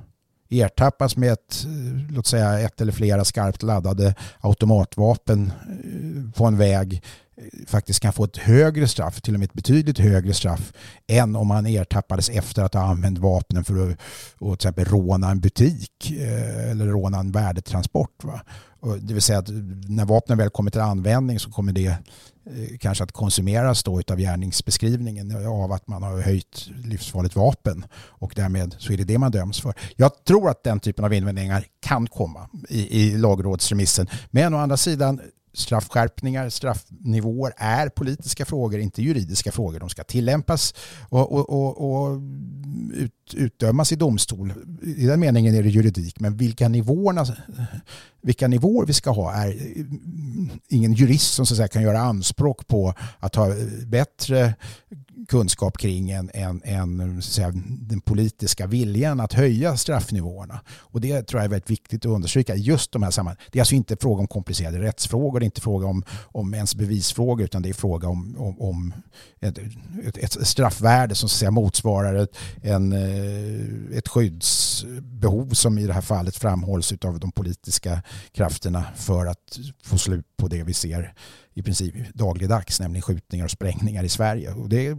[0.48, 1.66] ertappas med ett,
[2.10, 7.02] låt säga ett eller flera skarpt laddade automatvapen eh, på en väg
[7.38, 10.72] Eh, faktiskt kan få ett högre straff, till och med ett betydligt högre straff
[11.06, 13.98] än om man ertappades efter att ha använt vapnen för att,
[14.38, 18.24] och till exempel råna en butik eh, eller råna en värdetransport.
[18.24, 18.40] Va?
[19.00, 19.48] Det vill säga att
[19.88, 24.18] när vapnen väl kommer till användning så kommer det eh, kanske att konsumeras då av
[24.18, 29.32] gärningsbeskrivningen av att man har höjt livsfarligt vapen och därmed så är det det man
[29.32, 29.74] döms för.
[29.96, 34.06] Jag tror att den typen av invändningar kan komma i, i lagrådsremissen.
[34.30, 35.20] Men å andra sidan
[35.56, 39.80] straffskärpningar, straffnivåer är politiska frågor, inte juridiska frågor.
[39.80, 40.74] De ska tillämpas
[41.08, 42.20] och, och, och, och
[42.94, 44.52] ut, utdömas i domstol.
[44.82, 47.26] I den meningen är det juridik, men vilka nivåerna
[48.26, 49.84] vilka nivåer vi ska ha är eh,
[50.68, 54.54] ingen jurist som så att säga, kan göra anspråk på att ha eh, bättre
[55.28, 60.60] kunskap kring än en, en säga, den politiska viljan att höja straffnivåerna.
[60.68, 63.42] Och det tror jag är väldigt viktigt att understryka just de här sammanhangen.
[63.52, 66.74] Det är alltså inte fråga om komplicerade rättsfrågor, det är inte fråga om, om ens
[66.74, 68.94] bevisfrågor utan det är fråga om, om, om
[69.40, 69.58] ett,
[70.16, 75.86] ett, straffvärde som så att säga, motsvarar ett, en, eh, Eh, ett skyddsbehov som i
[75.86, 78.02] det här fallet framhålls av de politiska
[78.32, 81.14] krafterna för att få slut på det vi ser
[81.54, 84.52] i princip dagligdags, nämligen skjutningar och sprängningar i Sverige.
[84.52, 84.96] Och det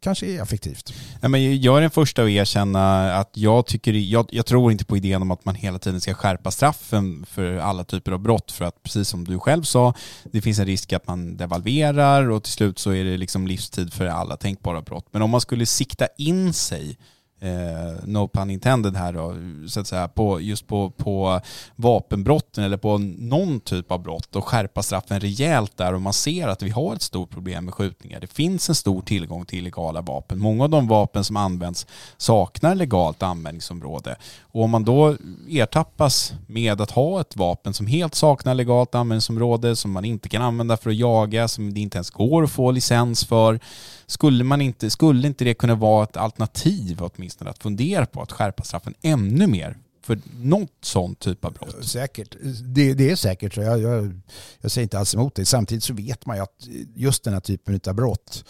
[0.00, 0.92] kanske är effektivt.
[1.20, 4.84] Nej, men jag är den första att erkänna att jag, tycker, jag, jag, tror inte
[4.84, 8.52] på idén om att man hela tiden ska skärpa straffen för alla typer av brott
[8.52, 9.94] för att precis som du själv sa,
[10.32, 13.92] det finns en risk att man devalverar och till slut så är det liksom livstid
[13.92, 15.06] för alla tänkbara brott.
[15.10, 16.98] Men om man skulle sikta in sig
[17.40, 19.34] eh, no pun intended här då,
[19.68, 21.40] så att säga, på, just på, på
[21.76, 26.48] vapenbrotten eller på någon typ av brott och skärpa straffen rejält där och man ser
[26.48, 28.20] att vi har ett stort problem med skjutningar.
[28.20, 30.38] Det finns en stor tillgång till illegala vapen.
[30.38, 34.16] Många av de vapen som används saknar legalt användningsområde.
[34.40, 35.16] Och om man då
[35.48, 40.42] ertappas med att ha ett vapen som helt saknar legalt användningsområde, som man inte kan
[40.42, 43.60] använda för att jaga, som det inte ens går att få licens för,
[44.06, 48.32] skulle, man inte, skulle inte det kunna vara ett alternativ åtminstone att fundera på att
[48.32, 51.84] skärpa straffen ännu mer för något sånt typ av brott?
[51.84, 52.36] Säkert.
[52.74, 53.60] Det, det är säkert så.
[53.60, 54.20] Jag, jag,
[54.60, 55.44] jag, säger inte alls emot det.
[55.44, 58.44] Samtidigt så vet man ju att just den här typen av brott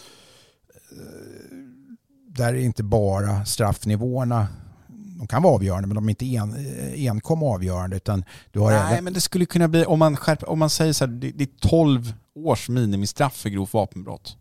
[0.91, 0.97] eh,
[2.27, 4.47] där är inte bara straffnivåerna
[5.17, 6.55] de kan vara avgörande men de är inte en,
[6.95, 7.95] enkom avgörande.
[7.95, 9.03] Utan du har Nej även...
[9.03, 11.43] men det skulle kunna bli, om man, skärper, om man säger så här, det, det
[11.43, 14.37] är 12 års minimistraff för grovt vapenbrott.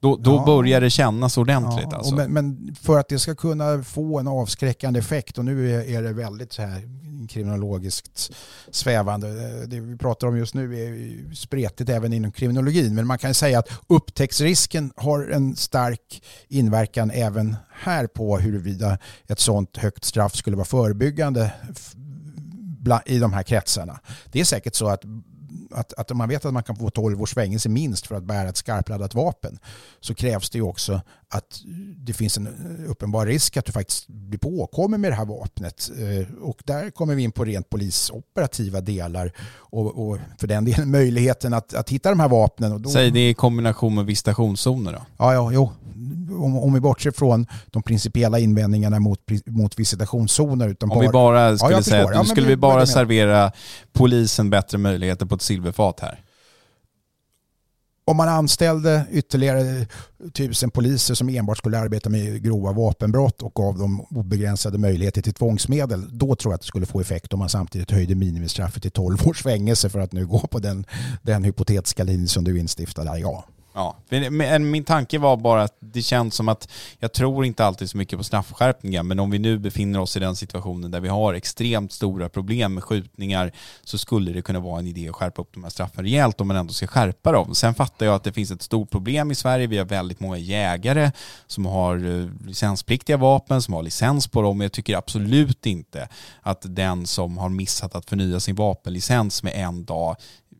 [0.00, 0.44] Då, då Ja.
[0.46, 2.14] börjar det kännas ordentligt Ja, alltså.
[2.14, 6.02] men, men för att det ska kunna få en avskräckande effekt och nu är, är
[6.02, 6.82] det väldigt så här
[7.28, 8.32] kriminologiskt
[8.70, 9.28] svävande.
[9.66, 13.58] Det vi pratar om just nu är spretigt även inom kriminologin men man kan säga
[13.58, 20.56] att upptäcktsrisken har en stark inverkan även här på huruvida ett sådant högt straff skulle
[20.56, 21.52] vara förebyggande
[23.06, 24.00] i de här kretsarna.
[24.32, 25.02] Det är säkert så att
[25.70, 28.48] att, att man vet att man kan få 12 års fängelse minst för att bära
[28.48, 29.58] ett skarpladdat vapen
[30.00, 31.00] så krävs det ju också
[31.30, 31.60] att
[31.96, 32.48] det finns en
[32.88, 35.90] uppenbar risk att du faktiskt blir påkommen med det här vapnet.
[35.98, 40.90] Eh, Och där kommer vi in på rent polisoperativa delar och, och för den delen
[40.98, 42.72] möjligheten att, att hitta de här vapnen.
[42.72, 44.98] Och då, Säg det i kombination med visitationszoner då.
[45.18, 45.72] Ja, ja, jo.
[46.30, 50.68] Om, om vi bortser från de principiella invändningarna mot, mot visitationszoner.
[50.68, 53.52] Utan Om vi bara skulle jag säga att Ja, nu men skulle vi bara servera
[53.92, 56.20] polisen bättre möjligheter på ett silverfat här.
[58.04, 59.86] om man anställde ytterligare
[60.32, 65.34] tusen poliser som enbart skulle arbeta med grova vapenbrott och gav dem obegränsade möjligheter till
[65.34, 68.90] tvångsmedel, då tror jag att det skulle få effekt om man samtidigt höjde minimistraffet till
[68.90, 70.86] 12 års fängelse för att nu gå på den,
[71.22, 73.18] den hypotetiska linje som du instiftade.
[73.18, 73.44] Ja.
[73.78, 76.68] Ja, men- min tanke var bara att det känns som att
[76.98, 80.20] jag tror inte alltid så mycket på straffskärpningar, men om vi nu befinner oss i
[80.20, 83.52] den situationen där vi har extremt stora problem med skjutningar
[83.84, 86.48] så skulle det kunna vara en idé att skärpa upp de här straffen rejält om
[86.48, 87.54] man ändå ska skärpa dem.
[87.54, 89.66] Sen fattar jag att det finns ett stort problem i Sverige.
[89.66, 91.10] Vi har väldigt många jägare
[91.46, 94.60] som har eh, licenspliktiga vapen, som har licens på dem.
[94.60, 96.08] Jag tycker absolut inte
[96.42, 100.16] att den som har missat att förnya sin vapenlicens med en dag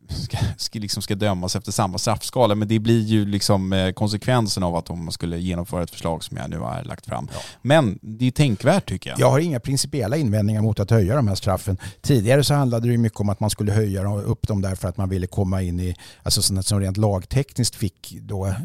[0.09, 2.55] ska, ska, liksom ska dömas efter samma straffskala.
[2.55, 6.23] Men det blir ju liksom eh, konsekvensen av att om man skulle genomföra ett förslag
[6.23, 7.27] som jag nu har lagt fram.
[7.61, 9.19] Men det är tänkvärt tycker jag.
[9.19, 11.77] Jag har inga principiella invändningar mot att höja de här straffen.
[12.01, 14.87] Tidigare så handlade det ju mycket om att man skulle höja dem- upp dem därför
[14.87, 18.55] att man ville komma in i, alltså sånt som rent lagtekniskt fick då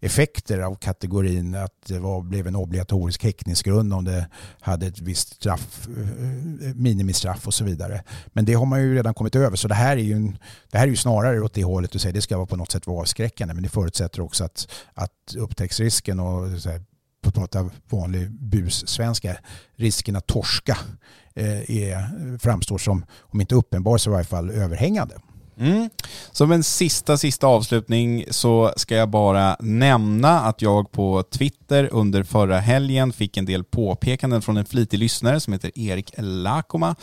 [0.00, 4.26] effekter av kategorin att det var, blev en obligatorisk häktningsgrund om det
[4.60, 8.02] hade ett visst straff, eh, minimistraff och så vidare.
[8.26, 10.38] Men det har man ju redan kommit över så det här är ju, en,
[10.70, 12.72] det här är ju snarare åt det hållet du säger det ska vara på något
[12.72, 16.82] sätt vara avskräckande men det förutsätter också att, att upptäcktsrisken och så här,
[17.22, 19.36] på att prata vanlig bussvenska,
[19.76, 20.78] risken att torska
[21.34, 25.14] eh, är, framstår som, om inte uppenbar så i varje fall överhängande.
[25.62, 25.90] Mm.
[26.32, 32.22] Som en sista, sista avslutning så ska jag bara nämna att jag på Twitter under
[32.22, 36.94] förra helgen fick en del påpekanden från en flitig lyssnare som heter Erik Lakoma.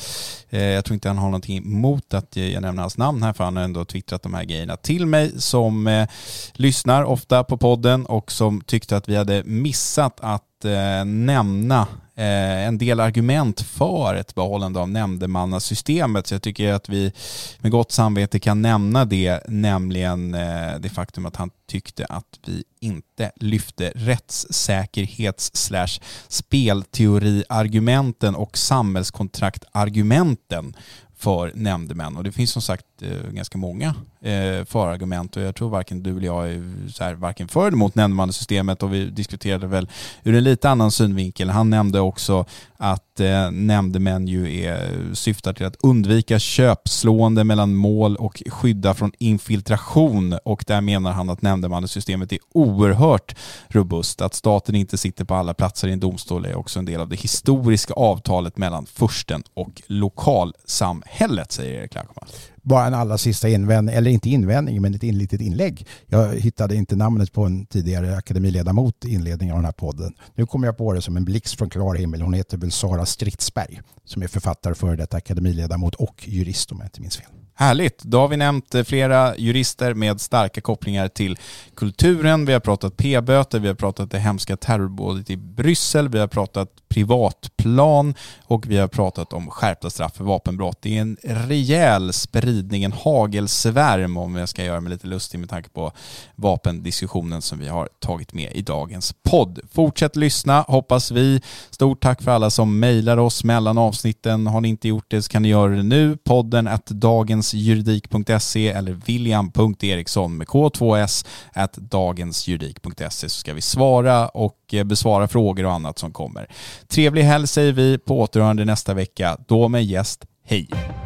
[0.50, 3.44] Eh, Jag tror inte han har någonting emot att jag nämner hans namn här för
[3.44, 6.08] han har ändå twittrat de här grejerna till mig som eh,
[6.54, 12.68] lyssnar ofta på podden och som tyckte att vi hade missat att eh, nämna eh,
[12.68, 16.28] en del argument för ett behållande av nämndemannasystemet.
[16.28, 17.12] Så jag tycker att vi
[17.60, 22.64] med gott samvete kan nämna det, nämligen eh, det faktum att han tyckte att vi
[22.80, 30.76] inte lyfte rättssäkerhets slash spelteoriargumenten och samhällskontraktargumenten
[31.18, 32.18] för nämndemän.
[32.18, 33.88] Och det finns som sagt Eh, ganska många
[34.22, 37.72] eh, förargument och jag tror varken du eller jag är så här, varken för eller
[37.72, 39.90] emot nämndemannasystemet och vi diskuterade väl
[40.24, 41.50] ur en lite annan synvinkel.
[41.50, 42.46] Han nämnde också
[42.78, 49.12] att eh, nämndemän ju är, syftar till att undvika köpslående mellan mål och skydda från
[49.18, 53.36] infiltration och där menar han att nämndemannasystemet är oerhört
[53.68, 54.22] robust.
[54.22, 57.10] Att staten inte sitter på alla platser i en domstol är också en del av
[57.10, 62.26] det historiska avtalet mellan fursten och lokalsamhället, säger Erik Lackman.
[62.70, 65.88] Bara en allra sista invändning, eller inte invändning, men ett in- litet inlägg.
[66.08, 70.14] Jag hittade inte namnet på en tidigare akademiledamot i inledningen av den här podden.
[70.36, 72.22] Nu kommer jag på det som en blixt från klar himmel.
[72.22, 76.86] Hon heter väl Sara Stridsberg som är författare, före detta akademiledamot och jurist om jag
[76.86, 77.26] inte minns fel.
[77.54, 78.04] Härligt.
[78.04, 81.38] Då har vi nämnt eh, flera jurister med starka kopplingar till
[81.76, 82.46] kulturen.
[82.46, 86.70] Vi har pratat p-böter, vi har pratat det hemska terrorbådet i Bryssel, vi har pratat
[86.90, 88.14] privatplan
[88.44, 90.78] och vi har pratat om skärpta straff för vapenbrott.
[90.82, 95.50] Det är en rejäl spridning, tidningen hagelsvärm om jag ska göra mig lite lustig med
[95.50, 95.92] tanke på
[96.36, 99.60] vapendiskussionen som vi har tagit med i dagens podd.
[99.72, 101.42] Fortsätt lyssna, hoppas vi.
[101.70, 104.48] Stort tack för alla som mejlar oss mellan avsnitten.
[104.48, 106.18] Har ni inte gjort det så kan ni göra det nu.
[106.18, 114.84] Podden att dagensjuridik.se eller william.eriksson med k2s att dagensjuridik.se så ska vi svara och eh,
[114.84, 116.48] besvara frågor och annat som kommer.
[116.88, 120.26] Trevlig helg säger vi på återhörande nästa vecka, då med gäst.
[120.46, 120.99] Hej!